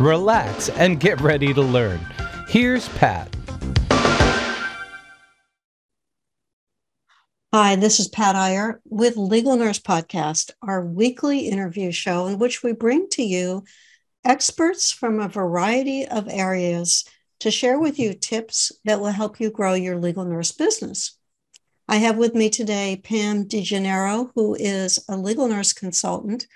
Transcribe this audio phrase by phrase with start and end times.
[0.00, 2.00] relax, and get ready to learn.
[2.48, 3.34] Here's Pat.
[7.52, 12.62] Hi, this is Pat Iyer with Legal Nurse Podcast, our weekly interview show in which
[12.62, 13.64] we bring to you
[14.24, 17.04] experts from a variety of areas
[17.40, 21.16] to share with you tips that will help you grow your legal nurse business.
[21.88, 26.46] I have with me today Pam DeGennaro, who is a legal nurse consultant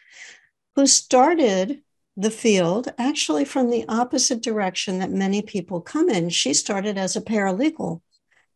[0.74, 1.82] who started
[2.20, 6.28] the field actually from the opposite direction that many people come in.
[6.28, 8.02] She started as a paralegal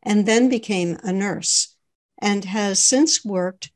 [0.03, 1.75] and then became a nurse
[2.21, 3.71] and has since worked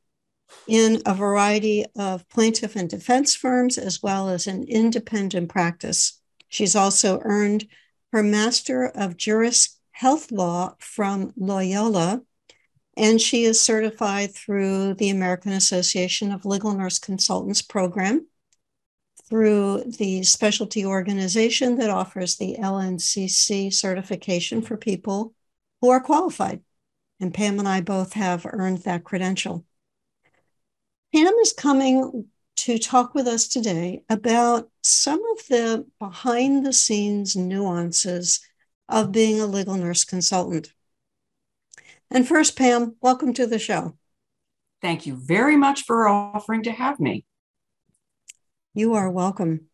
[0.67, 6.21] in a variety of plaintiff and defense firms as well as an independent practice.
[6.49, 7.67] She's also earned
[8.13, 12.23] her Master of Juris Health Law from Loyola,
[12.97, 18.27] and she is certified through the American Association of Legal Nurse Consultants program
[19.29, 25.35] through the specialty organization that offers the LNCC certification for people
[25.81, 26.63] who are qualified.
[27.21, 29.65] And Pam and I both have earned that credential.
[31.13, 37.37] Pam is coming to talk with us today about some of the behind the scenes
[37.37, 38.41] nuances
[38.89, 40.73] of being a legal nurse consultant.
[42.11, 43.97] And first, Pam, welcome to the show.
[44.81, 47.25] Thank you very much for offering to have me.
[48.75, 49.67] You are welcome.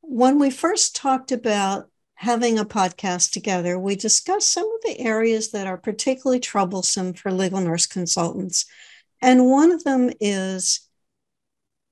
[0.00, 5.50] When we first talked about having a podcast together, we discussed some of the areas
[5.50, 8.64] that are particularly troublesome for legal nurse consultants.
[9.20, 10.88] And one of them is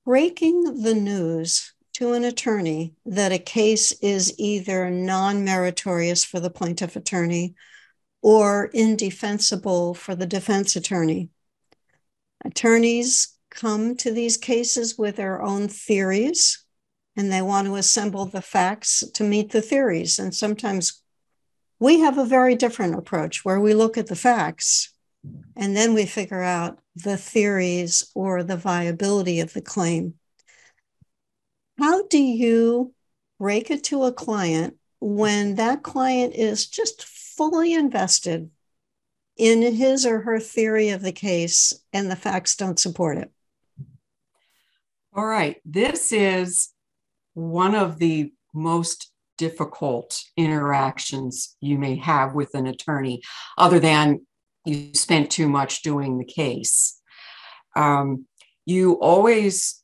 [0.05, 6.49] breaking the news to an attorney that a case is either non meritorious for the
[6.49, 7.55] plaintiff attorney
[8.21, 11.29] or indefensible for the defense attorney.
[12.43, 16.63] Attorneys come to these cases with their own theories
[17.17, 20.19] and they want to assemble the facts to meet the theories.
[20.19, 21.01] And sometimes
[21.79, 24.93] we have a very different approach where we look at the facts
[25.55, 30.13] and then we figure out the theories or the viability of the claim.
[31.79, 32.93] How do you
[33.39, 38.51] break it to a client when that client is just fully invested
[39.35, 43.31] in his or her theory of the case and the facts don't support it?
[45.17, 45.57] All right.
[45.65, 46.69] This is
[47.33, 53.23] one of the most difficult interactions you may have with an attorney,
[53.57, 54.27] other than
[54.63, 57.01] you spent too much doing the case.
[57.75, 58.27] Um,
[58.67, 59.83] you always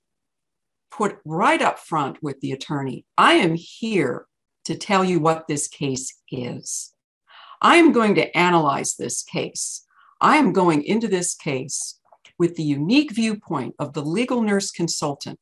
[0.91, 4.27] put right up front with the attorney I am here
[4.65, 6.93] to tell you what this case is.
[7.59, 9.83] I am going to analyze this case.
[10.21, 11.99] I am going into this case
[12.43, 15.39] with the unique viewpoint of the legal nurse consultant,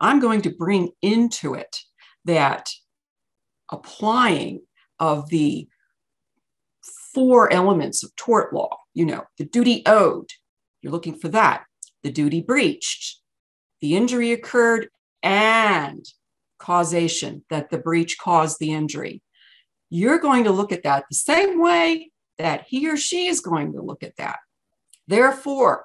[0.00, 1.76] I'm going to bring into it
[2.24, 2.68] that
[3.70, 4.62] applying
[4.98, 5.68] of the
[7.14, 10.28] four elements of tort law, you know, the duty owed,
[10.82, 11.62] you're looking for that,
[12.02, 13.20] the duty breached,
[13.80, 14.88] the injury occurred,
[15.22, 16.04] and
[16.58, 19.22] causation that the breach caused the injury.
[19.88, 23.74] You're going to look at that the same way that he or she is going
[23.74, 24.40] to look at that.
[25.06, 25.84] Therefore,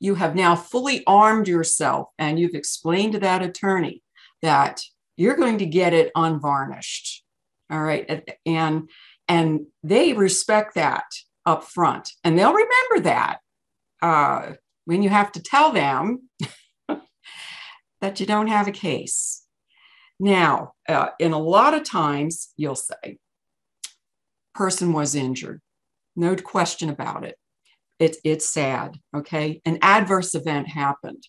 [0.00, 4.02] you have now fully armed yourself and you've explained to that attorney
[4.42, 4.82] that
[5.16, 7.24] you're going to get it unvarnished.
[7.70, 8.36] All right.
[8.44, 8.90] And
[9.28, 11.04] and they respect that
[11.46, 13.38] up front and they'll remember that
[14.02, 14.52] uh,
[14.84, 16.28] when you have to tell them
[18.00, 19.42] that you don't have a case.
[20.20, 23.18] Now uh, in a lot of times you'll say
[24.54, 25.60] person was injured.
[26.16, 27.36] No question about it
[27.98, 29.60] it, it's sad, okay?
[29.64, 31.28] An adverse event happened.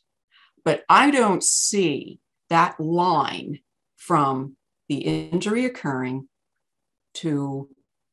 [0.63, 2.19] But I don't see
[2.49, 3.59] that line
[3.97, 4.55] from
[4.89, 6.27] the injury occurring
[7.15, 7.69] to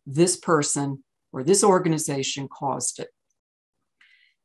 [0.06, 1.02] this person
[1.32, 3.08] or this organization caused it.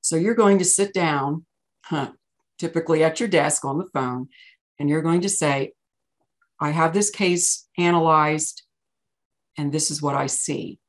[0.02, 1.46] So you're going to sit down,
[1.84, 2.12] huh,
[2.58, 4.30] typically at your desk on the phone,
[4.80, 5.74] and you're going to say,
[6.60, 8.64] I have this case analyzed,
[9.58, 10.80] and this is what I see.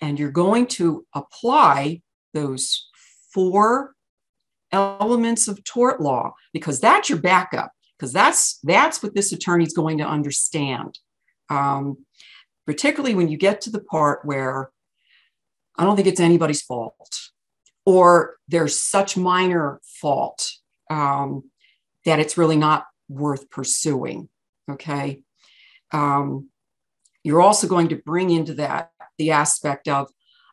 [0.00, 2.02] And you're going to apply
[2.34, 2.88] those
[3.32, 3.94] four
[4.72, 7.70] elements of tort law because that's your backup.
[7.98, 10.98] because that's that's what this attorney is going to understand.
[11.48, 12.04] Um,
[12.66, 14.70] particularly when you get to the part where
[15.76, 17.20] I don't think it's anybody's fault,
[17.84, 20.50] or there's such minor fault
[20.90, 21.50] um,
[22.04, 24.28] that it's really not worth pursuing.
[24.70, 25.20] Okay.
[25.92, 26.48] Um,
[27.22, 30.08] you're also going to bring into that the aspect of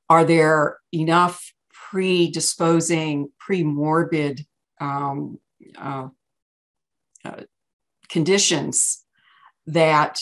[0.10, 1.51] are there enough
[1.92, 4.46] predisposing, pre-morbid
[4.80, 5.38] um,
[5.78, 6.08] uh,
[7.26, 7.42] uh,
[8.08, 9.04] conditions
[9.68, 10.22] that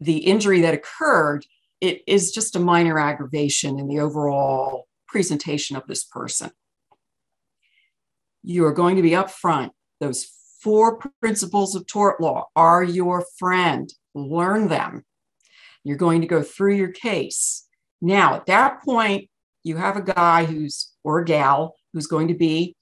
[0.00, 1.46] the injury that occurred
[1.80, 6.50] it is just a minor aggravation in the overall presentation of this person.
[8.42, 9.70] You are going to be upfront.
[10.00, 10.26] Those
[10.60, 13.92] four principles of tort law are your friend.
[14.14, 15.04] Learn them.
[15.84, 17.68] You're going to go through your case.
[18.00, 19.28] Now, at that point,
[19.66, 22.76] you have a guy who's or a gal who's going to be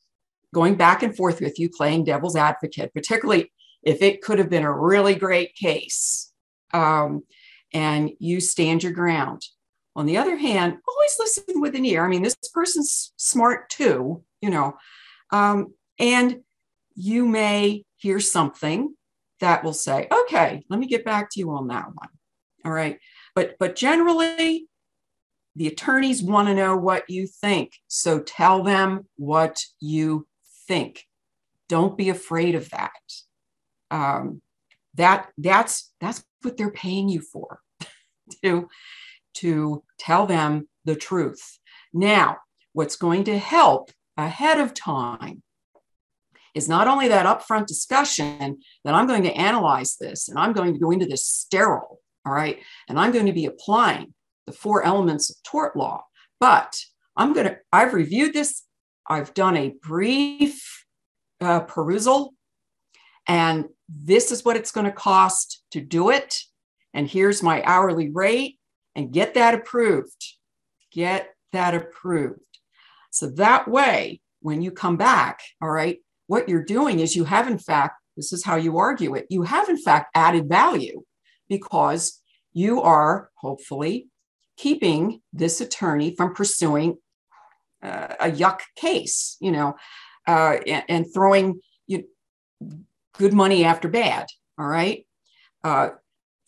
[0.52, 3.50] going back and forth with you, playing devil's advocate, particularly
[3.82, 6.30] if it could have been a really great case
[6.74, 7.22] um,
[7.72, 9.42] and you stand your ground.
[9.96, 12.04] On the other hand, always listen with an ear.
[12.04, 14.76] I mean, this person's smart too, you know,
[15.32, 16.40] um, and
[16.94, 18.94] you may hear something
[19.40, 22.08] that will say, okay, let me get back to you on that one.
[22.64, 22.98] All right.
[23.34, 24.68] But, but generally,
[25.56, 27.72] the attorneys want to know what you think.
[27.88, 30.26] So tell them what you
[30.66, 31.04] think.
[31.68, 32.90] Don't be afraid of that.
[33.90, 34.42] Um,
[34.94, 37.60] that that's that's what they're paying you for
[38.42, 38.68] to
[39.34, 41.58] to tell them the truth.
[41.92, 42.38] Now,
[42.72, 45.42] what's going to help ahead of time
[46.54, 50.72] is not only that upfront discussion that I'm going to analyze this and I'm going
[50.72, 54.14] to go into this sterile, all right, and I'm going to be applying
[54.46, 56.04] the four elements of tort law.
[56.40, 56.76] But
[57.16, 58.62] I'm going to, I've reviewed this,
[59.08, 60.84] I've done a brief
[61.40, 62.34] uh, perusal,
[63.26, 66.36] and this is what it's going to cost to do it.
[66.92, 68.58] And here's my hourly rate,
[68.94, 70.24] and get that approved.
[70.92, 72.40] Get that approved.
[73.10, 77.48] So that way, when you come back, all right, what you're doing is you have,
[77.48, 81.02] in fact, this is how you argue it, you have, in fact, added value
[81.48, 82.20] because
[82.52, 84.08] you are hopefully
[84.56, 86.96] keeping this attorney from pursuing
[87.82, 89.74] uh, a yuck case, you know,
[90.26, 92.04] uh, and, and, throwing you,
[93.18, 94.26] good money after bad.
[94.58, 95.06] All right.
[95.62, 95.90] Uh,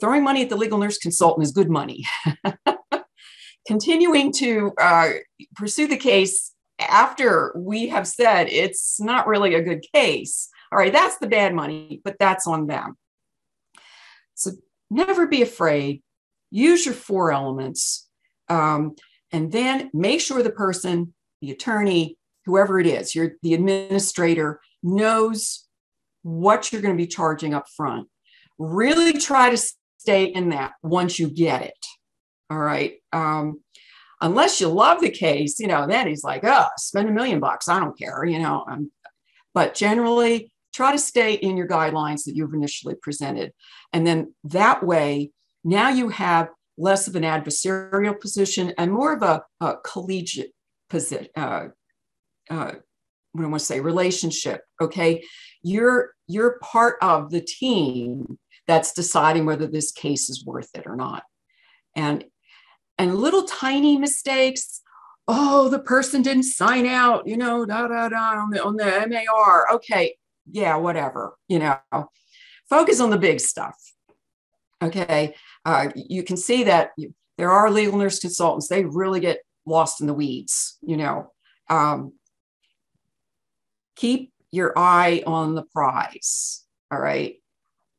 [0.01, 2.07] throwing money at the legal nurse consultant is good money.
[3.67, 5.11] Continuing to uh,
[5.57, 10.49] pursue the case after we have said it's not really a good case.
[10.73, 12.97] All right, that's the bad money, but that's on them.
[14.35, 14.53] So
[14.91, 16.03] never be afraid
[16.57, 18.09] use your four elements,
[18.49, 18.95] um,
[19.33, 22.17] and then make sure the person, the attorney,
[22.47, 25.67] whoever it is, you're the administrator, knows
[26.23, 28.09] what you're going to be charging up front.
[28.59, 29.59] Really try to
[29.99, 31.87] stay in that once you get it.
[32.49, 32.95] All right.
[33.13, 33.61] Um,
[34.21, 37.69] unless you love the case, you know, then he's like, oh, spend a million bucks.
[37.69, 38.65] I don't care, you know.
[38.71, 38.91] Um,
[39.53, 43.53] but generally, try to stay in your guidelines that you've initially presented.
[43.93, 45.33] And then that way,
[45.67, 46.49] now you have
[46.79, 50.53] less of an adversarial position and more of a, a collegiate
[50.89, 51.27] position.
[51.37, 51.67] Uh,
[52.49, 52.73] uh,
[53.33, 54.63] what I want to say, relationship.
[54.81, 55.25] Okay,
[55.63, 60.95] you're you're part of the team that's deciding whether this case is worth it or
[60.95, 61.25] not.
[61.97, 62.25] And
[62.97, 64.83] and little tiny mistakes.
[65.29, 69.07] Oh, the person didn't sign out, you know, da da da on the on the
[69.09, 69.67] MAR.
[69.75, 70.17] Okay,
[70.49, 71.79] yeah, whatever, you know.
[72.71, 73.77] Focus on the big stuff.
[74.83, 76.91] Okay, uh, you can see that
[77.39, 81.33] there are legal nurse consultants, they really get lost in the weeds, you know.
[81.69, 82.13] Um,
[83.97, 87.37] keep your eye on the prize, all right?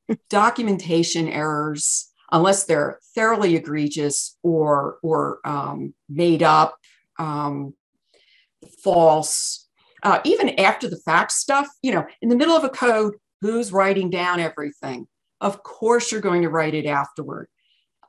[0.30, 6.78] Documentation errors, unless they're thoroughly egregious or, or um, made up,
[7.20, 7.74] um,
[8.84, 9.68] false,
[10.04, 13.72] uh, even after the fact stuff, you know, in the middle of a code, who's
[13.72, 15.08] writing down everything?
[15.40, 17.48] Of course, you're going to write it afterward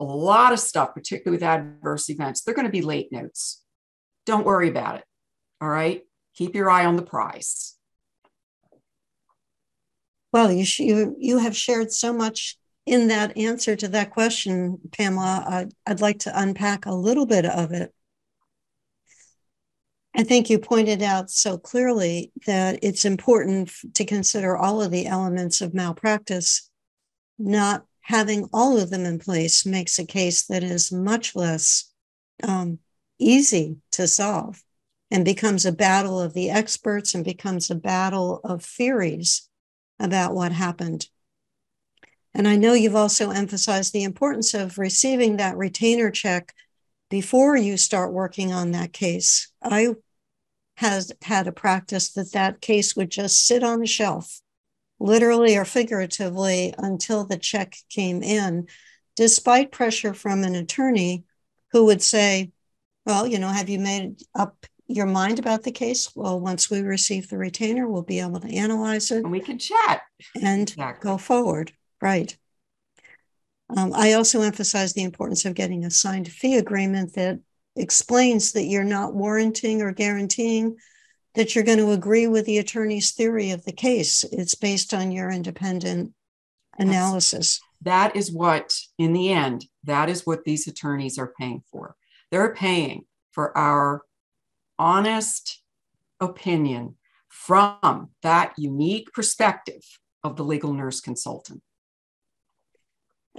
[0.00, 3.62] a lot of stuff, particularly with adverse events, they're going to be late notes.
[4.26, 5.04] Don't worry about it.
[5.60, 6.02] All right.
[6.34, 7.74] Keep your eye on the prize.
[10.32, 15.44] Well, you, you, you have shared so much in that answer to that question, Pamela.
[15.48, 17.92] I'd, I'd like to unpack a little bit of it.
[20.14, 25.06] I think you pointed out so clearly that it's important to consider all of the
[25.06, 26.67] elements of malpractice,
[27.38, 31.92] not having all of them in place makes a case that is much less
[32.42, 32.78] um,
[33.18, 34.62] easy to solve
[35.10, 39.48] and becomes a battle of the experts and becomes a battle of theories
[39.98, 41.08] about what happened.
[42.34, 46.54] And I know you've also emphasized the importance of receiving that retainer check
[47.10, 49.50] before you start working on that case.
[49.62, 49.94] I
[50.76, 54.40] has had a practice that that case would just sit on the shelf,
[55.00, 58.66] literally or figuratively, until the check came in,
[59.16, 61.24] despite pressure from an attorney
[61.72, 62.52] who would say,
[63.06, 66.10] Well, you know, have you made up your mind about the case?
[66.14, 69.22] Well, once we receive the retainer, we'll be able to analyze it.
[69.24, 70.02] And we can chat.
[70.40, 71.08] And exactly.
[71.08, 71.72] go forward.
[72.00, 72.36] Right.
[73.76, 77.38] Um, I also emphasize the importance of getting a signed fee agreement that
[77.76, 80.76] explains that you're not warranting or guaranteeing
[81.38, 84.24] that you're going to agree with the attorney's theory of the case.
[84.24, 86.12] It's based on your independent
[86.80, 87.60] analysis.
[87.80, 91.94] That's, that is what, in the end, that is what these attorneys are paying for.
[92.32, 94.02] They're paying for our
[94.80, 95.62] honest
[96.18, 96.96] opinion
[97.28, 99.84] from that unique perspective
[100.24, 101.62] of the legal nurse consultant.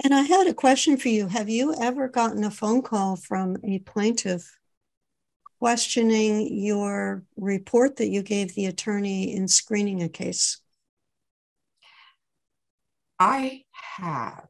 [0.02, 1.28] And I had a question for you.
[1.28, 4.58] Have you ever gotten a phone call from a plaintiff
[5.60, 10.62] questioning your report that you gave the attorney in screening a case?
[13.20, 13.64] I
[13.98, 14.48] have.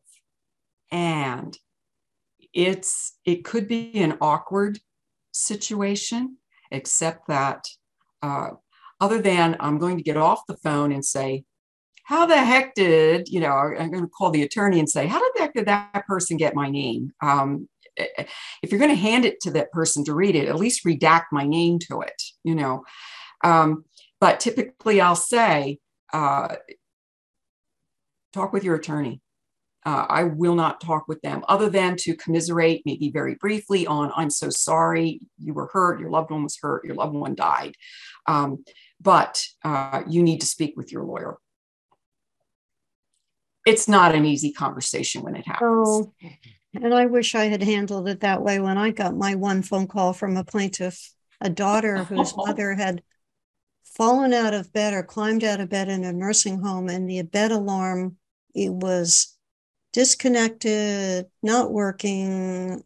[0.91, 1.57] And
[2.53, 4.79] it's it could be an awkward
[5.31, 6.37] situation,
[6.71, 7.65] except that
[8.21, 8.49] uh,
[8.99, 11.43] other than I'm going to get off the phone and say,
[12.09, 15.19] how the heck did you know i'm going to call the attorney and say how
[15.19, 17.69] the heck did that person get my name um,
[18.62, 21.25] if you're going to hand it to that person to read it at least redact
[21.32, 22.84] my name to it you know
[23.44, 23.84] um,
[24.20, 25.77] but typically i'll say
[26.13, 26.56] uh,
[28.34, 29.22] talk with your attorney
[29.86, 34.12] uh, I will not talk with them other than to commiserate, maybe very briefly, on
[34.13, 37.75] I'm so sorry you were hurt, your loved one was hurt, your loved one died.
[38.27, 38.65] Um,
[39.00, 41.38] but uh, you need to speak with your lawyer
[43.70, 45.88] it's not an easy conversation when it happens.
[45.88, 46.13] Oh,
[46.73, 49.88] and I wish I had handled it that way when I got my one phone
[49.88, 53.01] call from a plaintiff, a daughter whose mother had
[53.83, 57.21] fallen out of bed or climbed out of bed in a nursing home, and the
[57.23, 58.17] bed alarm
[58.53, 59.35] it was
[59.93, 62.83] disconnected, not working.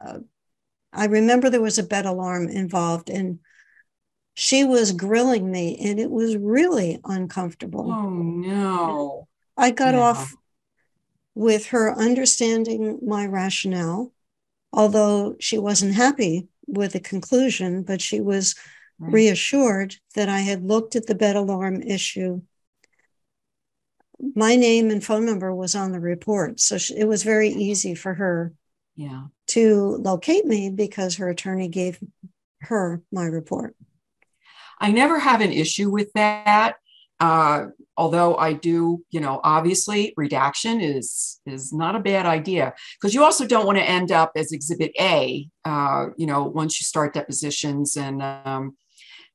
[0.00, 0.20] Uh,
[0.92, 3.40] I remember there was a bed alarm involved, and
[4.34, 7.92] she was grilling me, and it was really uncomfortable.
[7.92, 9.28] Oh no!
[9.56, 10.00] I got yeah.
[10.00, 10.34] off
[11.40, 14.12] with her understanding my rationale,
[14.74, 18.54] although she wasn't happy with the conclusion, but she was
[18.98, 19.10] right.
[19.10, 22.42] reassured that I had looked at the bed alarm issue.
[24.34, 27.94] My name and phone number was on the report, so she, it was very easy
[27.94, 28.52] for her
[28.94, 29.22] yeah.
[29.46, 31.98] to locate me because her attorney gave
[32.60, 33.74] her my report.
[34.78, 36.74] I never have an issue with that.
[37.20, 37.66] Uh,
[37.98, 43.22] although I do, you know, obviously redaction is is not a bad idea because you
[43.22, 45.46] also don't want to end up as Exhibit A.
[45.64, 48.76] Uh, you know, once you start depositions and um,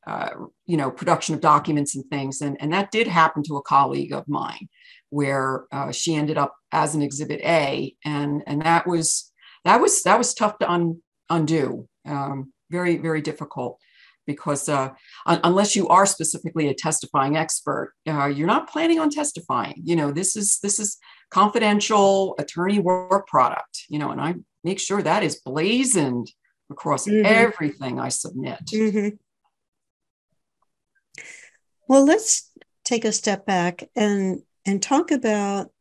[0.07, 0.31] uh,
[0.65, 4.13] you know production of documents and things, and and that did happen to a colleague
[4.13, 4.67] of mine,
[5.09, 9.31] where uh, she ended up as an Exhibit A, and and that was
[9.63, 11.87] that was that was tough to un, undo.
[12.07, 13.79] Um, very very difficult
[14.25, 14.89] because uh,
[15.25, 19.81] un- unless you are specifically a testifying expert, uh, you're not planning on testifying.
[19.83, 20.97] You know, this is this is
[21.29, 23.83] confidential attorney work product.
[23.89, 26.31] You know, and I make sure that is blazoned
[26.69, 27.25] across mm-hmm.
[27.25, 28.59] everything I submit.
[28.73, 29.15] Mm-hmm.
[31.87, 32.51] Well, let's
[32.83, 35.71] take a step back and and talk about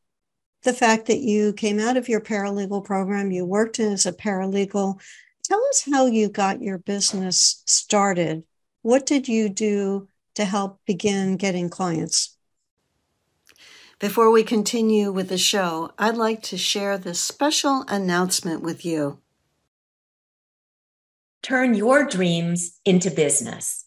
[0.65, 5.01] the fact that you came out of your paralegal program, you worked as a paralegal,
[5.45, 8.45] Tell us how you got your business started.
[8.81, 12.39] What did you do to help begin getting clients?
[13.99, 19.21] Before we continue with the show, I'd like to share this special announcement with you.
[21.43, 23.85] Turn your dreams into business.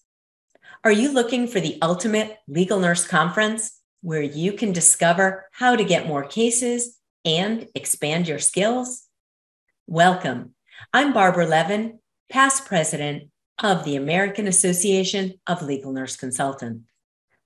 [0.84, 5.84] Are you looking for the ultimate legal nurse conference where you can discover how to
[5.84, 9.08] get more cases and expand your skills?
[9.88, 10.54] Welcome
[10.94, 13.30] I'm Barbara Levin, past president
[13.64, 16.84] of the American Association of Legal Nurse Consultants.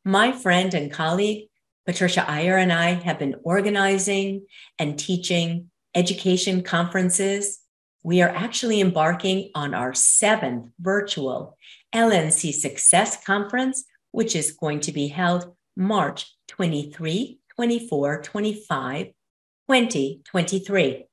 [0.04, 1.48] My friend and colleague,
[1.86, 4.46] Patricia Iyer, and I have been organizing
[4.78, 7.60] and teaching education conferences.
[8.04, 11.58] We are actually embarking on our seventh virtual
[11.96, 21.06] LNC Success Conference, which is going to be held March 23, 24, 25, 2023.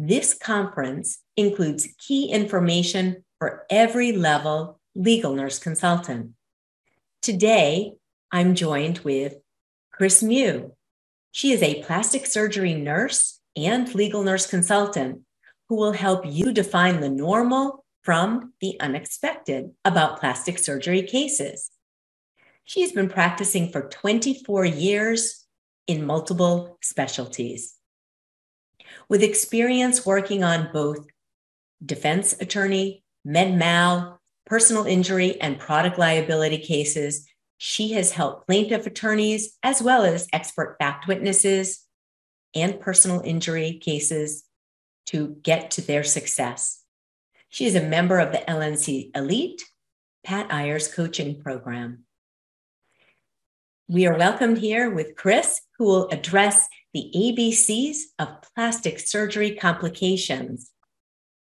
[0.00, 6.34] This conference includes key information for every level legal nurse consultant.
[7.20, 7.94] Today,
[8.30, 9.38] I'm joined with
[9.90, 10.76] Chris Mew.
[11.32, 15.22] She is a plastic surgery nurse and legal nurse consultant
[15.68, 21.72] who will help you define the normal from the unexpected about plastic surgery cases.
[22.62, 25.44] She's been practicing for 24 years
[25.88, 27.77] in multiple specialties.
[29.08, 31.06] With experience working on both
[31.84, 39.56] defense attorney, med mal, personal injury, and product liability cases, she has helped plaintiff attorneys
[39.62, 41.84] as well as expert fact witnesses
[42.54, 44.44] and personal injury cases
[45.06, 46.82] to get to their success.
[47.48, 49.62] She is a member of the LNC Elite
[50.22, 52.04] Pat Iyer's coaching program.
[53.88, 60.70] We are welcomed here with Chris, who will address the ABCs of plastic surgery complications,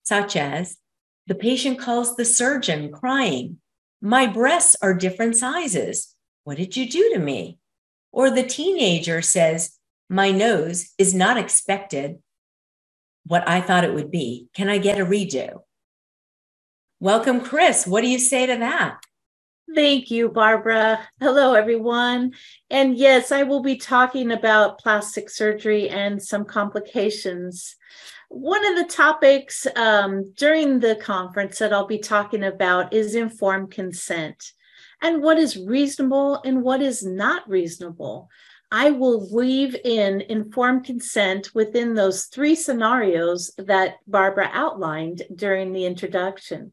[0.02, 0.78] such as
[1.26, 3.58] the patient calls the surgeon crying,
[4.00, 6.14] My breasts are different sizes.
[6.44, 7.58] What did you do to me?
[8.12, 9.76] Or the teenager says,
[10.08, 12.18] My nose is not expected
[13.26, 14.48] what I thought it would be.
[14.54, 15.60] Can I get a redo?
[16.98, 17.86] Welcome, Chris.
[17.86, 19.00] What do you say to that?
[19.74, 21.06] Thank you, Barbara.
[21.20, 22.32] Hello, everyone.
[22.70, 27.76] And yes, I will be talking about plastic surgery and some complications.
[28.30, 33.70] One of the topics um, during the conference that I'll be talking about is informed
[33.70, 34.52] consent
[35.02, 38.30] and what is reasonable and what is not reasonable.
[38.70, 45.86] I will weave in informed consent within those three scenarios that Barbara outlined during the
[45.86, 46.72] introduction.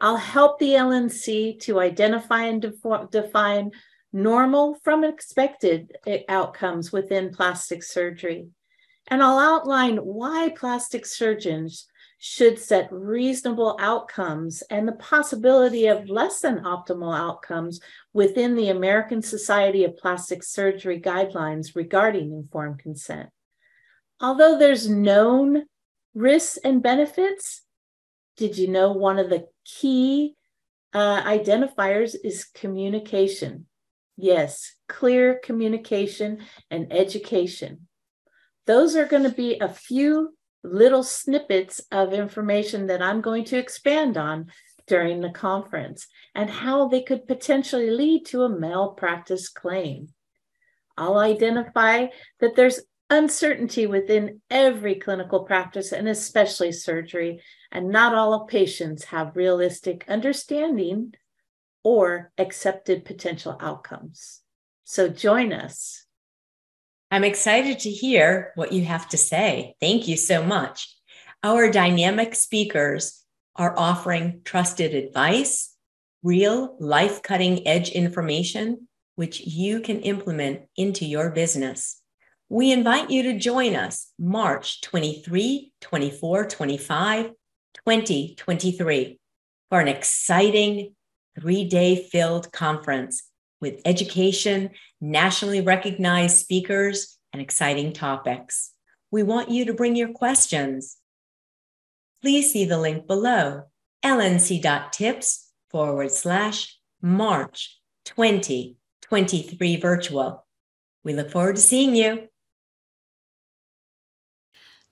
[0.00, 2.64] I'll help the LNC to identify and
[3.10, 3.72] define
[4.12, 8.48] normal from expected eh, outcomes within plastic surgery.
[9.08, 11.88] And I'll outline why plastic surgeons
[12.18, 17.80] should set reasonable outcomes and the possibility of less than optimal outcomes
[18.12, 23.30] within the American Society of Plastic Surgery guidelines regarding informed consent.
[24.20, 25.64] Although there's known
[26.12, 27.62] risks and benefits,
[28.36, 30.34] did you know one of the key
[30.92, 33.66] uh, identifiers is communication?
[34.16, 37.86] Yes, clear communication and education.
[38.66, 43.58] Those are going to be a few little snippets of information that I'm going to
[43.58, 44.50] expand on
[44.86, 50.08] during the conference and how they could potentially lead to a malpractice claim.
[50.96, 52.06] I'll identify
[52.40, 57.42] that there's uncertainty within every clinical practice and especially surgery,
[57.72, 61.14] and not all patients have realistic understanding
[61.82, 64.40] or accepted potential outcomes.
[64.84, 66.04] So join us.
[67.10, 69.74] I'm excited to hear what you have to say.
[69.80, 70.94] Thank you so much.
[71.42, 73.24] Our dynamic speakers
[73.56, 75.74] are offering trusted advice,
[76.22, 82.02] real life cutting edge information, which you can implement into your business.
[82.50, 87.24] We invite you to join us March 23, 24, 25,
[87.74, 89.20] 2023
[89.68, 90.94] for an exciting
[91.38, 93.24] three day filled conference
[93.60, 98.72] with education, nationally recognized speakers, and exciting topics.
[99.10, 100.96] We want you to bring your questions.
[102.22, 103.64] Please see the link below
[104.02, 110.46] lnc.tips forward slash March 2023 virtual.
[111.04, 112.28] We look forward to seeing you.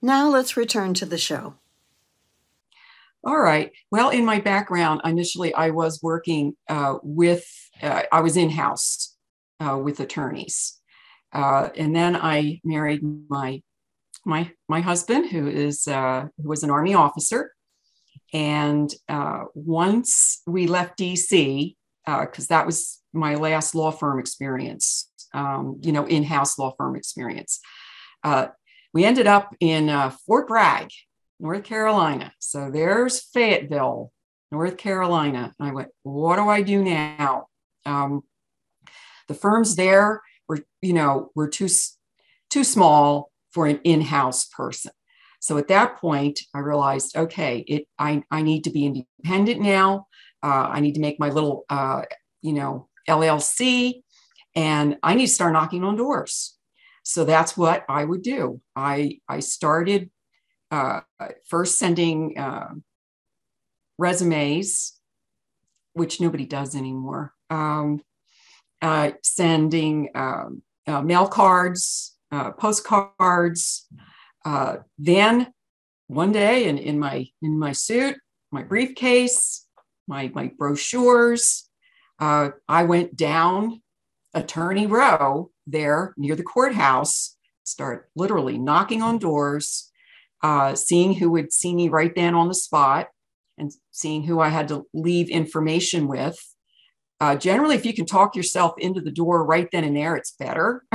[0.01, 1.55] Now let's return to the show.
[3.23, 3.71] All right.
[3.91, 7.45] Well, in my background, initially I was working uh, with,
[7.81, 9.15] uh, I was in house
[9.59, 10.79] uh, with attorneys.
[11.33, 13.61] Uh, and then I married my
[14.25, 17.53] my my husband, who is uh, who was an army officer.
[18.33, 25.79] And uh, once we left DC, because that was my last law firm experience, um,
[25.81, 27.59] you know, in-house law firm experience,
[28.93, 30.89] we ended up in Fort Bragg,
[31.39, 32.33] North Carolina.
[32.39, 34.11] So there's Fayetteville,
[34.51, 35.53] North Carolina.
[35.59, 37.47] And I went, what do I do now?
[37.85, 38.23] Um,
[39.27, 41.67] the firms there were, you know, were too
[42.49, 44.91] too small for an in-house person.
[45.39, 50.07] So at that point, I realized, okay, it I, I need to be independent now.
[50.43, 52.03] Uh, I need to make my little, uh,
[52.41, 54.03] you know, LLC,
[54.55, 56.56] and I need to start knocking on doors.
[57.07, 58.59] So that's what I would do.
[58.75, 60.09] I I started
[60.71, 60.99] uh,
[61.47, 62.73] first sending uh,
[63.97, 64.91] resumes,
[65.93, 68.01] which nobody does anymore, um,
[68.81, 73.87] uh, sending um, uh, mail cards, uh, postcards.
[74.43, 75.53] Uh, then
[76.07, 78.17] one day in, in my in my suit,
[78.51, 79.65] my briefcase,
[80.09, 81.69] my my brochures,
[82.19, 83.81] I went down
[84.33, 89.91] Attorney Row there near the courthouse, start literally knocking on doors,
[90.41, 93.07] uh, seeing who would see me right then on the spot,
[93.57, 96.37] and seeing who I had to leave information with.
[97.19, 100.31] Uh, generally, if you can talk yourself into the door right then and there, it's
[100.31, 100.83] better.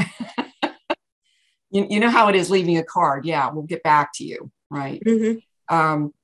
[1.71, 3.27] you, you know how it is leaving a card.
[3.27, 4.51] Yeah, we'll get back to you.
[4.71, 5.03] Right.
[5.05, 5.75] Mm-hmm.
[5.75, 6.15] Um,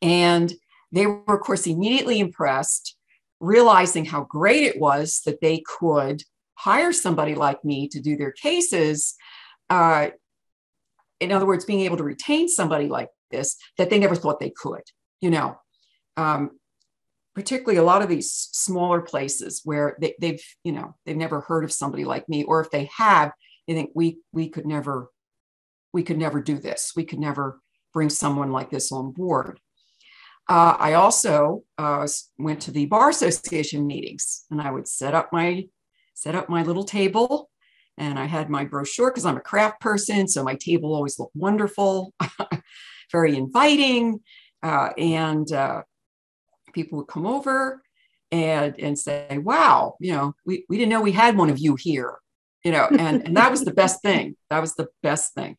[0.00, 0.52] and
[0.92, 2.96] they were, of course, immediately impressed,
[3.40, 6.22] realizing how great it was that they could
[6.58, 9.14] hire somebody like me to do their cases.
[9.70, 10.08] Uh,
[11.20, 14.50] in other words, being able to retain somebody like this that they never thought they
[14.50, 14.82] could,
[15.20, 15.56] you know.
[16.16, 16.50] Um,
[17.34, 21.62] particularly a lot of these smaller places where they, they've, you know, they've never heard
[21.62, 23.30] of somebody like me, or if they have,
[23.66, 25.10] they think we we could never,
[25.92, 26.92] we could never do this.
[26.96, 27.60] We could never
[27.92, 29.60] bring someone like this on board.
[30.48, 35.32] Uh, I also uh, went to the bar association meetings, and I would set up
[35.32, 35.68] my
[36.18, 37.48] set up my little table,
[37.96, 41.36] and I had my brochure because I'm a craft person, so my table always looked
[41.36, 42.12] wonderful,
[43.12, 44.20] very inviting,
[44.62, 45.82] uh, and uh,
[46.72, 47.82] people would come over
[48.32, 51.76] and and say, "Wow, you know, we we didn't know we had one of you
[51.78, 52.18] here,"
[52.64, 54.36] you know, and and that was the best thing.
[54.50, 55.56] That was the best thing.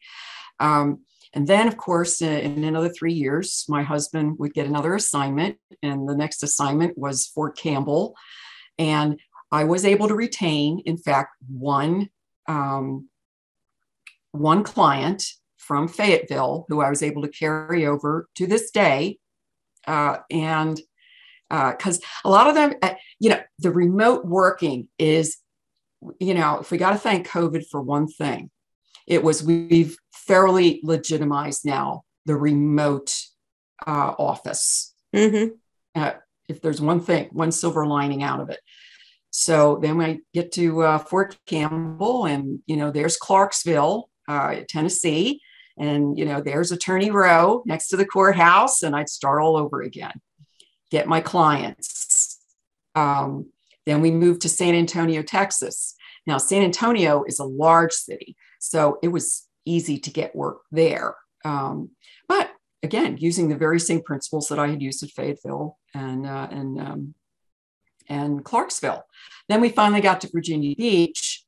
[0.60, 5.58] Um, and then, of course, in another three years, my husband would get another assignment,
[5.82, 8.16] and the next assignment was Fort Campbell.
[8.80, 9.20] And
[9.52, 12.10] I was able to retain, in fact, one,
[12.48, 13.10] um,
[14.32, 15.26] one client
[15.58, 19.20] from Fayetteville who I was able to carry over to this day.
[19.88, 20.80] Uh, and
[21.50, 25.38] because uh, a lot of them, uh, you know, the remote working is,
[26.20, 28.52] you know, if we got to thank COVID for one thing,
[29.08, 33.16] it was we've fairly legitimized now the remote
[33.88, 34.94] uh, office.
[35.16, 35.56] Mm-hmm.
[35.96, 36.12] Uh,
[36.48, 38.60] if there's one thing, one silver lining out of it.
[39.32, 45.42] So then I get to uh, Fort Campbell, and you know, there's Clarksville, uh, Tennessee,
[45.78, 49.82] and you know, there's Attorney Row next to the courthouse, and I'd start all over
[49.82, 50.20] again,
[50.92, 52.40] get my clients.
[52.96, 53.52] Um,
[53.86, 55.96] then we moved to San Antonio, Texas.
[56.28, 61.16] Now, San Antonio is a large city, so it was easy to get work there.
[61.46, 61.92] Um,
[62.28, 62.52] but
[62.84, 66.80] again, using the very same principles that I had used at Fayetteville and uh, and
[66.80, 67.14] um,
[68.10, 69.04] and Clarksville.
[69.48, 71.44] Then we finally got to Virginia Beach,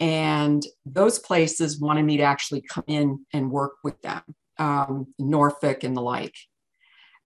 [0.00, 4.22] and those places wanted me to actually come in and work with them,
[4.58, 6.34] um, Norfolk and the like.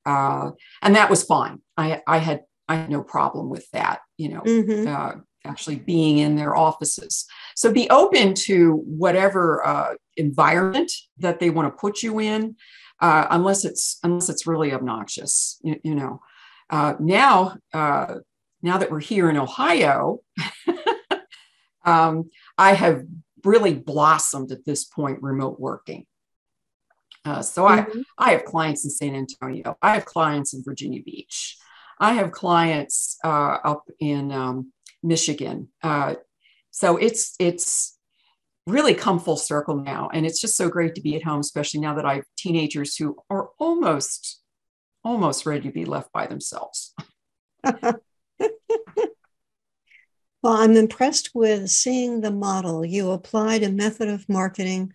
[0.06, 1.60] Uh, and that was fine.
[1.76, 4.00] I, I had I had no problem with that.
[4.16, 4.86] You know, mm-hmm.
[4.86, 7.26] uh, actually being in their offices.
[7.56, 12.56] So be open to whatever uh, environment that they want to put you in,
[13.00, 15.58] uh, unless it's unless it's really obnoxious.
[15.62, 16.20] You, you know,
[16.70, 18.16] uh, now uh,
[18.62, 20.20] now that we're here in Ohio,
[21.84, 23.04] um, I have
[23.44, 26.06] really blossomed at this point remote working.
[27.24, 28.00] Uh, so mm-hmm.
[28.18, 29.76] I I have clients in San Antonio.
[29.82, 31.56] I have clients in Virginia Beach.
[31.98, 35.68] I have clients uh, up in um, Michigan.
[35.82, 36.14] Uh,
[36.70, 37.98] so it's it's
[38.66, 41.80] really come full circle now, and it's just so great to be at home, especially
[41.80, 44.40] now that I have teenagers who are almost
[45.04, 46.94] almost ready to be left by themselves.
[50.42, 52.84] well, I'm impressed with seeing the model.
[52.84, 54.92] You applied a method of marketing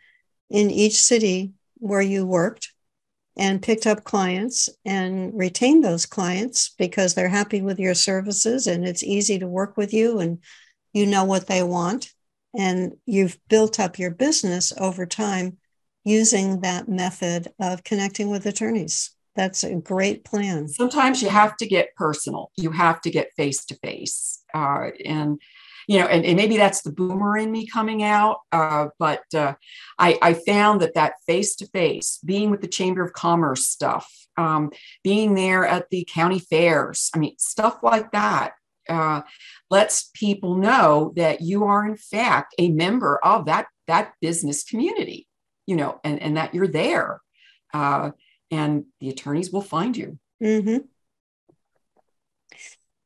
[0.50, 2.72] in each city where you worked
[3.38, 8.88] and picked up clients and retained those clients because they're happy with your services and
[8.88, 10.40] it's easy to work with you and
[10.94, 12.14] you know what they want
[12.58, 15.58] and you've built up your business over time
[16.06, 21.66] using that method of connecting with attorneys that's a great plan sometimes you have to
[21.66, 25.40] get personal you have to get face to face and
[25.88, 28.40] you know, and, and maybe that's the boomer in me coming out.
[28.52, 29.54] Uh, but uh,
[30.00, 34.12] I, I found that that face to face, being with the Chamber of Commerce stuff,
[34.38, 34.72] um,
[35.04, 38.54] being there at the county fairs, I mean, stuff like that.
[38.88, 39.22] Uh,
[39.72, 45.28] lets people know that you are in fact a member of that that business community
[45.66, 47.20] you know and, and that you're there
[47.74, 48.12] uh,
[48.52, 50.78] and the attorneys will find you mm-hmm.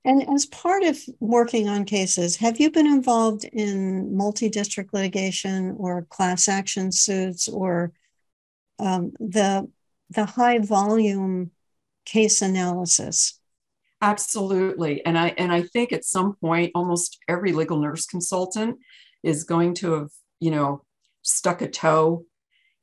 [0.05, 5.75] And as part of working on cases, have you been involved in multi district litigation
[5.77, 7.91] or class action suits or
[8.79, 9.69] um, the,
[10.09, 11.51] the high volume
[12.05, 13.39] case analysis?
[14.01, 15.05] Absolutely.
[15.05, 18.77] And I, and I think at some point, almost every legal nurse consultant
[19.21, 20.85] is going to have, you know,
[21.21, 22.25] stuck a toe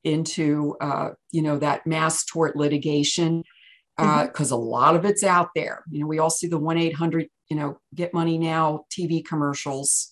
[0.07, 3.43] into, uh, you know, that mass tort litigation
[3.97, 4.55] because uh, mm-hmm.
[4.55, 5.83] a lot of it's out there.
[5.91, 10.11] You know, we all see the 1 800, you know, get money now TV commercials.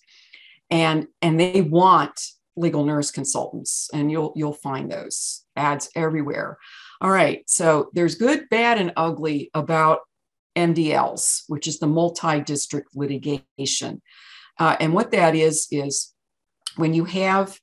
[0.70, 2.20] and and they want
[2.56, 6.58] legal nurse consultants, and you'll you'll find those ads everywhere.
[7.00, 10.00] All right, so there's good, bad, and ugly about
[10.56, 14.00] MDLs, which is the multi-district litigation,
[14.58, 16.14] uh, and what that is is
[16.76, 17.58] when you have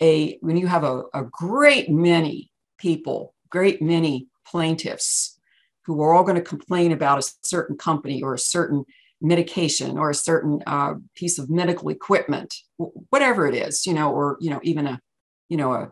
[0.00, 5.38] a when you have a, a great many people, great many plaintiffs
[5.84, 8.84] who are all going to complain about a certain company or a certain
[9.20, 12.54] medication or a certain uh, piece of medical equipment,
[13.10, 15.00] whatever it is, you know, or you know, even a,
[15.48, 15.90] you know, a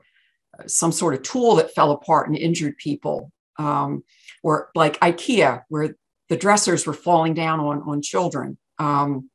[0.66, 4.04] some sort of tool that fell apart and injured people, um,
[4.42, 5.96] or like IKEA, where
[6.28, 9.30] the dressers were falling down on on children, um,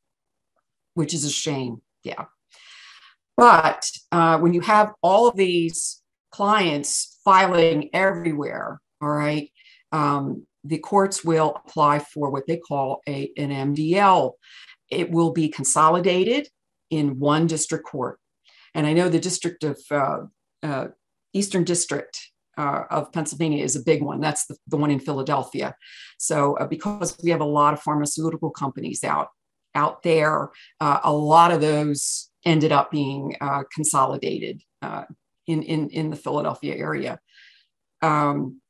[0.94, 1.82] which is a shame.
[2.04, 2.26] Yeah.
[3.38, 9.52] But uh, when you have all of these clients filing everywhere, all right,
[9.92, 14.34] um, the courts will apply for what they call a, an MDL.
[14.90, 16.50] It will be consolidated
[16.90, 18.20] in one district court.
[18.74, 20.18] And I know the district of uh,
[20.64, 20.88] uh,
[21.34, 22.20] Eastern District
[22.58, 24.20] uh, of Pennsylvania is a big one.
[24.20, 25.76] That's the, the one in Philadelphia.
[26.18, 29.30] So uh, because we have a lot of pharmaceutical companies out
[29.76, 30.50] out there,
[30.82, 34.62] uh, a lot of those ended up being uh, consolidated
[35.48, 37.20] in, in in the Philadelphia area.
[38.02, 38.62] Um,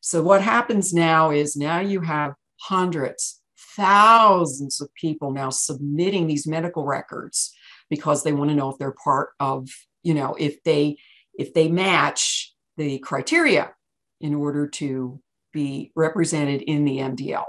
[0.00, 3.40] so what happens now is now you have hundreds,
[3.76, 7.52] thousands of people now submitting these medical records
[7.90, 9.68] because they want to know if they're part of,
[10.02, 10.96] you know, if they
[11.34, 13.72] if they match the criteria
[14.20, 15.20] in order to
[15.52, 17.44] be represented in the MDL.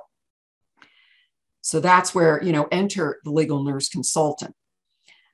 [1.62, 4.56] So that's where, you know, enter the legal nurse consultant.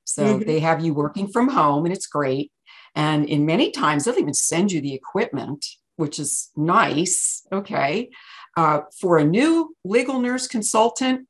[0.05, 0.47] So mm-hmm.
[0.47, 2.51] they have you working from home and it's great.
[2.95, 7.45] And in many times, they'll even send you the equipment which is nice.
[7.51, 8.09] Okay.
[8.55, 11.27] Uh, for a new legal nurse consultant,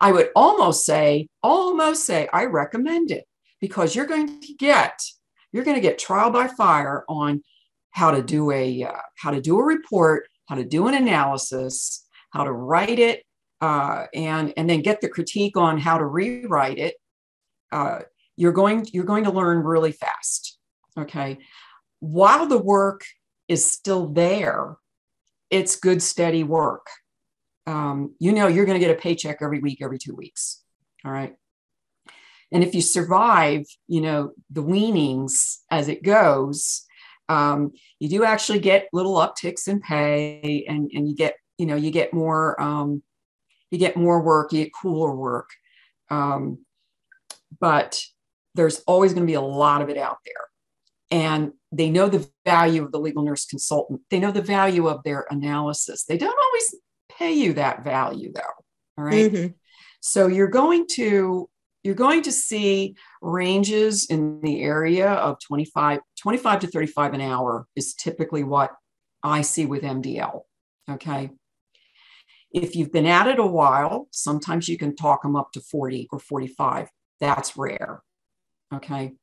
[0.00, 3.24] I would almost say, almost say, I recommend it
[3.60, 5.00] because you're going to get,
[5.52, 7.42] you're going to get trial by fire on
[7.90, 12.06] how to do a, uh, how to do a report, how to do an analysis,
[12.30, 13.22] how to write it,
[13.60, 16.94] uh, and and then get the critique on how to rewrite it.
[17.70, 18.00] Uh,
[18.42, 20.58] you're going, you're going to learn really fast.
[20.98, 21.38] Okay.
[22.00, 23.04] While the work
[23.46, 24.78] is still there,
[25.48, 26.88] it's good, steady work.
[27.68, 30.60] Um, you know, you're going to get a paycheck every week, every two weeks.
[31.04, 31.36] All right.
[32.50, 36.84] And if you survive, you know, the weanings as it goes,
[37.28, 41.76] um, you do actually get little upticks in pay and, and you get, you know,
[41.76, 43.04] you get more, um,
[43.70, 45.50] you get more work, you get cooler work.
[46.10, 46.58] Um,
[47.60, 48.02] but
[48.54, 50.34] there's always going to be a lot of it out there
[51.12, 54.00] and they know the value of the legal nurse consultant.
[54.10, 56.04] They know the value of their analysis.
[56.04, 56.74] They don't always
[57.10, 58.40] pay you that value though.
[58.98, 59.30] All right?
[59.30, 59.52] mm-hmm.
[60.00, 61.48] So you're going to
[61.84, 67.66] you're going to see ranges in the area of 25 25 to 35 an hour
[67.76, 68.72] is typically what
[69.22, 70.42] I see with MDL.
[70.90, 71.30] Okay.
[72.52, 76.08] If you've been at it a while, sometimes you can talk them up to 40
[76.10, 76.88] or 45.
[77.20, 78.02] That's rare.
[78.72, 79.14] Okay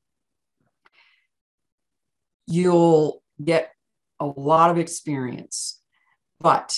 [2.50, 3.72] you'll get
[4.20, 5.80] a lot of experience,
[6.40, 6.78] but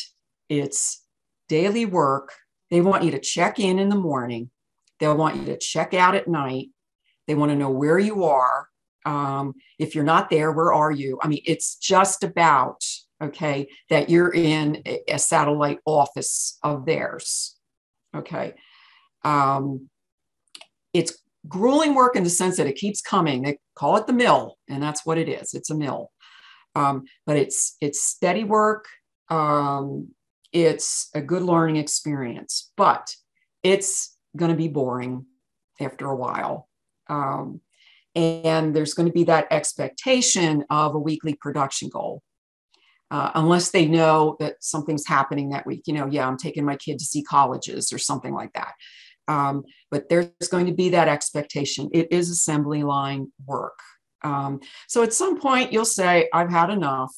[0.49, 1.03] it's
[1.47, 2.33] daily work.
[2.69, 4.51] They want you to check in in the morning.
[4.99, 6.69] They'll want you to check out at night.
[7.25, 8.67] They want to know where you are.
[9.05, 11.17] Um, if you're not there, where are you?
[11.23, 12.83] I mean, it's just about,
[13.23, 17.55] okay, that you're in a satellite office of theirs.
[18.15, 18.53] Okay.
[19.23, 19.89] Um,
[20.93, 23.41] it's grueling work in the sense that it keeps coming.
[23.41, 25.53] They call it the mill, and that's what it is.
[25.53, 26.11] It's a mill,
[26.75, 28.85] um, but it's it's steady work.
[29.29, 30.09] Um,
[30.51, 33.15] it's a good learning experience, but
[33.63, 35.25] it's going to be boring
[35.79, 36.67] after a while.
[37.07, 37.61] Um,
[38.15, 42.21] and there's going to be that expectation of a weekly production goal.
[43.09, 46.77] Uh, unless they know that something's happening that week, you know, yeah, I'm taking my
[46.77, 48.73] kid to see colleges or something like that.
[49.27, 51.89] Um, but there's going to be that expectation.
[51.93, 53.79] It is assembly line work.
[54.23, 57.15] Um, so at some point you'll say, I've had enough,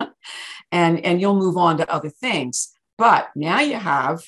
[0.72, 2.72] and, and you'll move on to other things.
[2.98, 4.22] But now you have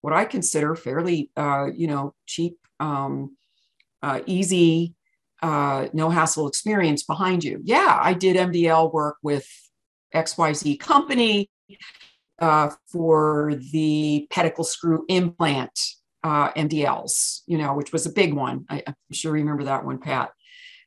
[0.00, 3.36] what I consider fairly, uh, you know, cheap, um,
[4.02, 4.94] uh, easy,
[5.42, 7.60] uh, no hassle experience behind you.
[7.64, 9.46] Yeah, I did MDL work with
[10.14, 11.50] XYZ company
[12.38, 15.78] uh, for the pedicle screw implant
[16.28, 18.66] uh, MDLs, you know, which was a big one.
[18.68, 20.30] I, am sure you remember that one, Pat.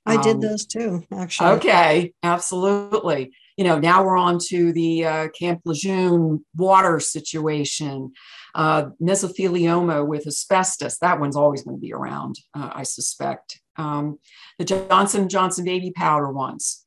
[0.06, 1.50] I um, did those too, actually.
[1.54, 3.34] Okay, absolutely.
[3.58, 8.12] You know, now we're on to the uh, Camp Lejeune water situation,
[8.54, 11.00] uh, mesothelioma with asbestos.
[11.00, 13.60] That one's always going to be around, uh, I suspect.
[13.78, 14.20] Um,
[14.60, 16.86] the Johnson Johnson baby powder ones.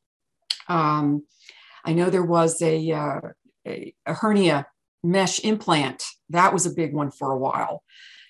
[0.69, 1.25] Um,
[1.85, 3.21] I know there was a, uh,
[3.67, 4.67] a, a hernia
[5.03, 6.05] mesh implant.
[6.31, 7.83] That was a big one for a while.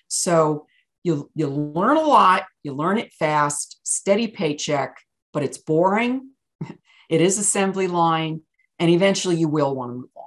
[0.07, 0.67] So
[1.03, 4.97] you you learn a lot, you learn it fast, steady paycheck,
[5.33, 6.31] but it's boring.
[7.09, 8.41] it is assembly line,
[8.79, 10.23] and eventually you will want to move on.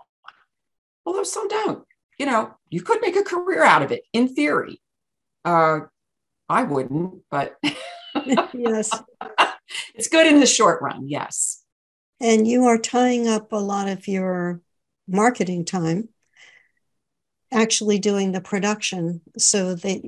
[1.04, 1.84] Although some don't.
[2.18, 4.80] You know, you could make a career out of it in theory.
[5.44, 5.80] Uh,
[6.48, 7.56] I wouldn't, but
[8.54, 8.90] yes,
[9.94, 11.08] it's good in the short run.
[11.08, 11.62] Yes.
[12.20, 14.60] And you are tying up a lot of your
[15.06, 16.08] marketing time
[17.52, 20.02] actually doing the production so that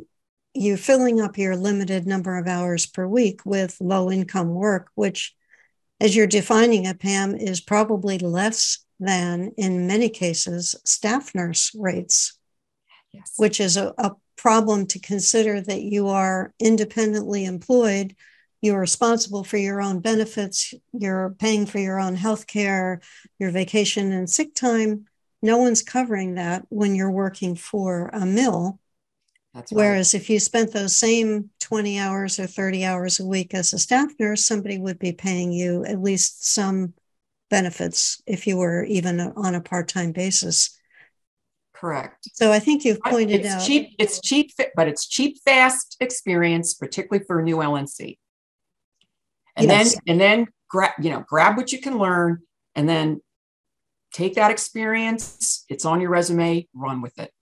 [0.55, 5.35] you're filling up your limited number of hours per week with low income work, which,
[6.01, 12.39] as you're defining it, Pam, is probably less than, in many cases, staff nurse rates,
[13.13, 13.33] yes.
[13.37, 18.17] which is a, a problem to consider that you are independently employed.
[18.63, 20.75] You're responsible for your own benefits.
[20.93, 23.01] You're paying for your own health care,
[23.39, 25.07] your vacation and sick time.
[25.43, 28.79] No one's covering that when you're working for a mill
[29.55, 29.85] that's right.
[29.85, 33.79] Whereas if you spent those same 20 hours or 30 hours a week as a
[33.79, 36.95] staff nurse, somebody would be paying you at least some
[37.51, 40.77] benefits if you were even on a part-time basis.
[41.73, 42.29] Correct.
[42.35, 43.91] So I think you've pointed it's out cheap.
[43.99, 48.19] It's cheap, but it's cheap, fast experience, particularly for a new LNC.
[49.57, 49.95] And Yes.
[49.95, 52.41] then and then grab you know grab what you can learn,
[52.75, 53.21] and then
[54.13, 55.65] take that experience.
[55.69, 56.69] It's on your resume.
[56.75, 57.33] Run with it.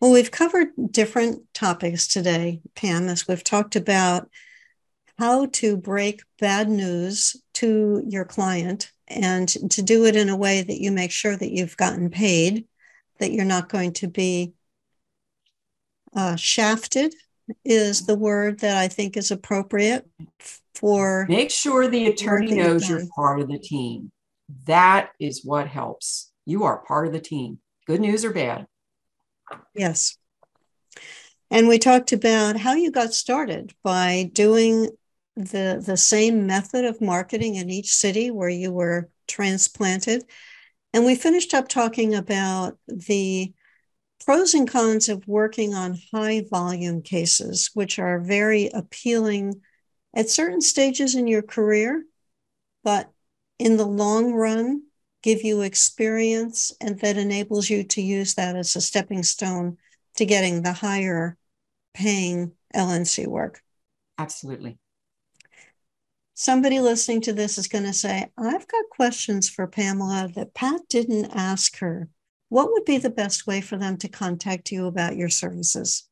[0.00, 4.28] Well, we've covered different topics today, Pam, as we've talked about
[5.16, 10.62] how to break bad news to your client and to do it in a way
[10.62, 12.66] that you make sure that you've gotten paid,
[13.20, 14.54] that you're not going to be
[16.16, 17.14] uh, shafted,
[17.64, 20.08] is the word that I think is appropriate
[20.74, 21.26] for.
[21.28, 24.10] Make sure the attorney knows you're part of the team.
[24.66, 26.32] That is what helps.
[26.46, 27.58] You are part of the team.
[27.86, 28.66] Good news or bad.
[29.74, 30.16] Yes.
[31.50, 34.88] And we talked about how you got started by doing
[35.36, 40.24] the the same method of marketing in each city where you were transplanted.
[40.92, 43.52] And we finished up talking about the
[44.24, 49.60] pros and cons of working on high volume cases, which are very appealing
[50.14, 52.04] at certain stages in your career,
[52.84, 53.10] but
[53.58, 54.82] in the long run,
[55.22, 59.76] give you experience and that enables you to use that as a stepping stone
[60.16, 61.36] to getting the higher
[61.94, 63.62] paying LNC work.
[64.18, 64.78] Absolutely.
[66.34, 70.80] Somebody listening to this is going to say, I've got questions for Pamela that Pat
[70.88, 72.08] didn't ask her.
[72.52, 76.06] What would be the best way for them to contact you about your services?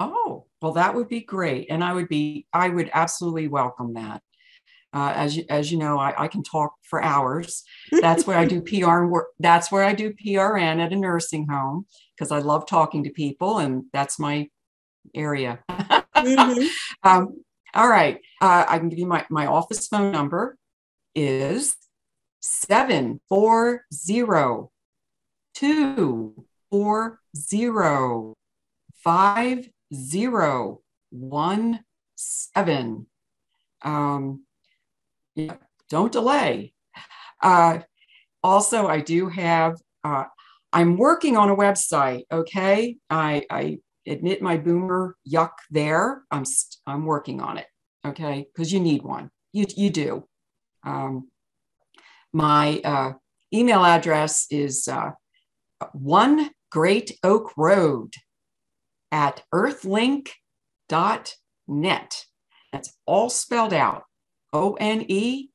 [0.00, 1.66] Oh, well, that would be great.
[1.68, 4.22] And I would be, I would absolutely welcome that.
[4.94, 7.64] Uh, as you, as you know, I, I can talk for hours.
[7.90, 9.26] That's where I do PR and work.
[9.40, 11.84] That's where I do PRN at a nursing home
[12.16, 14.48] because I love talking to people, and that's my
[15.14, 15.62] area.
[15.68, 16.66] Mhm.
[17.02, 20.56] um, all right, uh, I can give you my my office phone number
[21.14, 21.76] is
[22.40, 24.71] seven four zero
[25.62, 26.34] two
[26.72, 28.34] four zero
[29.04, 31.84] five zero one
[32.16, 33.06] seven.
[33.82, 34.44] Um,
[35.36, 35.54] yeah,
[35.88, 36.74] don't delay.
[37.40, 37.78] Uh,
[38.42, 39.76] also, I do have.
[40.02, 40.24] Uh,
[40.72, 42.24] I'm working on a website.
[42.32, 46.22] Okay, I, I admit my boomer yuck there.
[46.32, 47.66] I'm st- I'm working on it.
[48.04, 49.30] Okay, because you need one.
[49.52, 50.26] You you do.
[50.82, 51.28] Um,
[52.32, 53.12] my uh,
[53.54, 55.12] email address is uh,
[55.92, 58.14] one Great Oak Road
[59.10, 62.24] at earthlink.net.
[62.72, 64.04] That's all spelled out.
[64.52, 65.50] O N E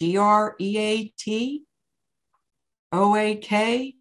[0.00, 1.64] G R E A T
[2.92, 3.94] O A K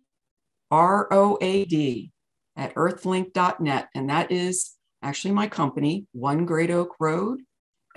[0.72, 2.12] R O A D
[2.56, 3.90] at earthlink.net.
[3.96, 7.42] And that is actually my company, One Great Oak Road,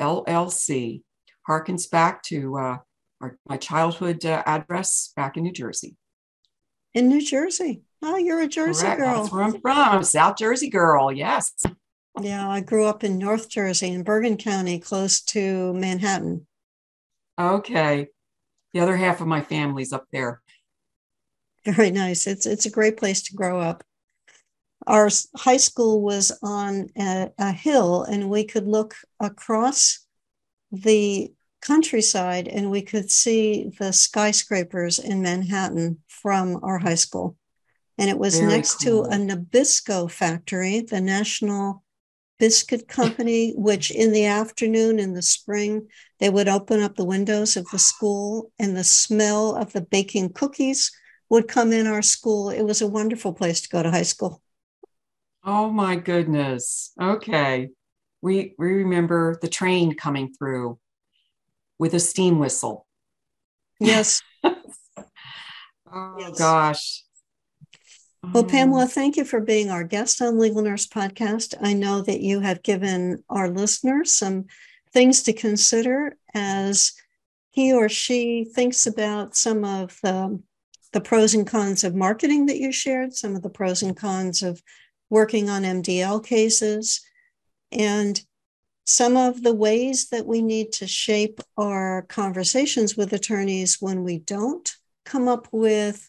[0.01, 1.03] LLC.
[1.49, 2.76] Harkens back to uh,
[3.20, 5.96] our, my childhood uh, address back in New Jersey.
[6.95, 7.82] In New Jersey.
[8.03, 9.01] Oh, you're a Jersey Correct.
[9.01, 9.22] girl.
[9.22, 11.12] That's where I'm from, South Jersey girl.
[11.12, 11.53] Yes.
[12.20, 16.47] Yeah, I grew up in North Jersey in Bergen County, close to Manhattan.
[17.40, 18.09] Okay.
[18.74, 20.43] The other half of my family's up there.
[21.64, 22.26] Very nice.
[22.26, 23.84] It's it's a great place to grow up.
[24.86, 30.05] Our high school was on a, a hill, and we could look across
[30.72, 31.32] the
[31.62, 37.36] countryside, and we could see the skyscrapers in Manhattan from our high school.
[37.98, 38.82] And it was Very next cool.
[38.82, 41.84] to a Nabisco factory, the national
[42.38, 45.88] biscuit company, which in the afternoon in the spring,
[46.20, 50.32] they would open up the windows of the school and the smell of the baking
[50.32, 50.92] cookies
[51.30, 52.50] would come in our school.
[52.50, 54.42] It was a wonderful place to go to high school.
[55.44, 56.92] Oh my goodness.
[57.00, 57.70] Okay.
[58.22, 60.78] We we remember the train coming through
[61.83, 62.87] with a steam whistle.
[63.80, 64.22] Yes.
[64.45, 64.55] oh
[66.16, 66.39] yes.
[66.39, 67.03] gosh.
[68.33, 68.93] Well, Pamela, mm.
[68.93, 71.57] thank you for being our guest on Legal Nurse Podcast.
[71.61, 74.45] I know that you have given our listeners some
[74.93, 76.93] things to consider as
[77.51, 80.41] he or she thinks about some of the,
[80.93, 84.45] the pros and cons of marketing that you shared, some of the pros and cons
[84.45, 84.62] of
[85.11, 87.01] working on MDL cases,
[87.72, 88.22] and
[88.85, 94.18] some of the ways that we need to shape our conversations with attorneys when we
[94.18, 94.74] don't
[95.05, 96.09] come up with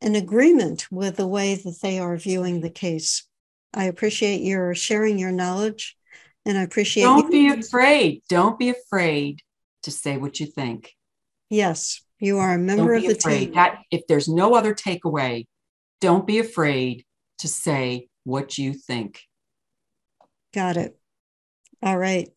[0.00, 3.26] an agreement with the way that they are viewing the case.
[3.72, 5.96] I appreciate your sharing your knowledge
[6.44, 8.22] and I appreciate Don't be afraid.
[8.28, 9.40] Don't be afraid
[9.84, 10.92] to say what you think.
[11.48, 13.46] Yes, you are a member of the afraid.
[13.46, 13.54] team.
[13.54, 15.46] That if there's no other takeaway,
[16.00, 17.04] don't be afraid
[17.38, 19.22] to say what you think.
[20.52, 20.98] Got it.
[21.82, 22.30] All right.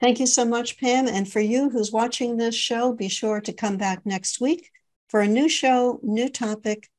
[0.00, 1.08] Thank you so much, Pam.
[1.08, 4.70] And for you who's watching this show, be sure to come back next week
[5.08, 6.90] for a new show, new topic,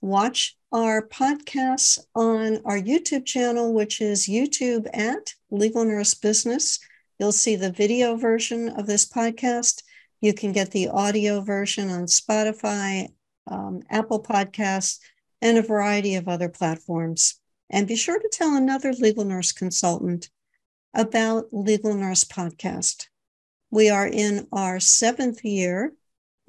[0.00, 6.78] watch our podcasts on our YouTube channel, which is YouTube at Legal Nurse Business.
[7.18, 9.82] You'll see the video version of this podcast.
[10.20, 13.08] You can get the audio version on Spotify,
[13.46, 14.98] um, Apple Podcasts,
[15.40, 17.40] and a variety of other platforms.
[17.70, 20.28] And be sure to tell another legal nurse consultant
[20.94, 23.06] about Legal Nurse Podcast.
[23.70, 25.92] We are in our seventh year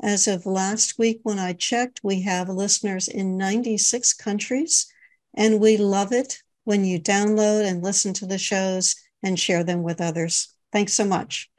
[0.01, 4.87] as of last week, when I checked, we have listeners in 96 countries,
[5.33, 9.83] and we love it when you download and listen to the shows and share them
[9.83, 10.55] with others.
[10.71, 11.51] Thanks so much.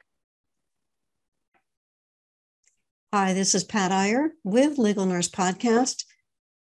[3.13, 6.05] Hi, this is Pat Iyer with Legal Nurse Podcast.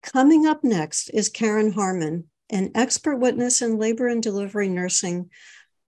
[0.03, 5.32] Coming up next is Karen Harmon, an expert witness in labor and delivery nursing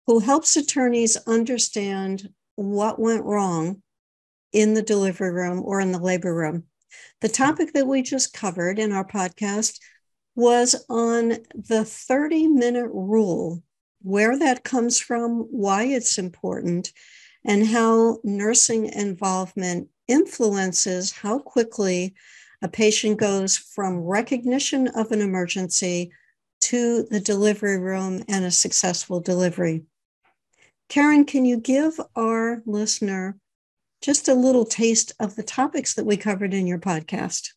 [0.07, 3.83] who helps attorneys understand what went wrong
[4.53, 6.63] in the delivery room or in the labor room.
[7.21, 9.79] The topic that we just covered in our podcast
[10.35, 13.61] was on the 30 minute rule,
[14.01, 16.93] where that comes from, why it's important,
[17.43, 22.15] and how nursing involvement influences how quickly
[22.61, 26.11] a patient goes from recognition of an emergency
[26.61, 29.83] to the delivery room and a successful delivery.
[30.89, 33.37] Karen, can you give our listener
[34.01, 37.49] just a little taste of the topics that we covered in your podcast.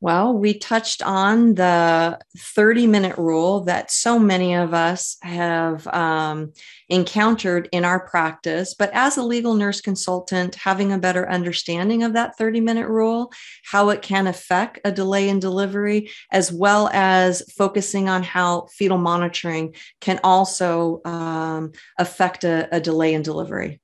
[0.00, 6.52] Well, we touched on the 30 minute rule that so many of us have um,
[6.88, 8.74] encountered in our practice.
[8.74, 13.32] But as a legal nurse consultant, having a better understanding of that 30 minute rule,
[13.64, 18.98] how it can affect a delay in delivery, as well as focusing on how fetal
[18.98, 23.80] monitoring can also um, affect a, a delay in delivery.